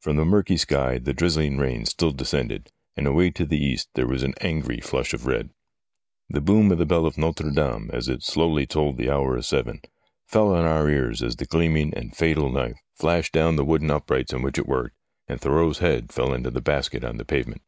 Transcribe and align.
From 0.00 0.16
the 0.16 0.26
murky 0.26 0.58
sky 0.58 0.98
the 0.98 1.14
drizzling 1.14 1.56
rain 1.56 1.86
still 1.86 2.10
descended, 2.12 2.70
and 2.94 3.06
away 3.06 3.30
to 3.30 3.46
the 3.46 3.56
east 3.56 3.88
there 3.94 4.06
was 4.06 4.22
an 4.22 4.34
angry 4.42 4.80
flush 4.80 5.14
of 5.14 5.24
red. 5.24 5.48
The 6.28 6.42
boom 6.42 6.70
of 6.70 6.76
the 6.76 6.84
bell 6.84 7.06
of 7.06 7.16
Notre 7.16 7.50
Dame, 7.50 7.88
as 7.90 8.06
it 8.06 8.22
slowly 8.22 8.66
tolled 8.66 8.98
the 8.98 9.10
hour 9.10 9.34
of 9.34 9.46
seven, 9.46 9.80
fell 10.26 10.54
on 10.54 10.66
our 10.66 10.90
ears 10.90 11.22
as 11.22 11.36
the 11.36 11.46
gleaming 11.46 11.94
and 11.96 12.14
fatal 12.14 12.52
knife 12.52 12.76
flashed 12.96 13.32
down 13.32 13.56
the 13.56 13.64
wooden 13.64 13.88
76 13.88 14.04
STORIES 14.04 14.18
WEIRD 14.18 14.24
AND 14.36 14.42
WONDERFUL 14.42 14.42
uprights 14.42 14.42
in 14.42 14.42
which 14.42 14.58
it 14.58 14.68
worked, 14.68 14.96
and 15.26 15.40
Thurreau's 15.40 15.78
head 15.78 16.12
fell 16.12 16.34
into 16.34 16.50
the 16.50 16.60
basket 16.60 17.02
on 17.02 17.16
the 17.16 17.24
pavement. 17.24 17.62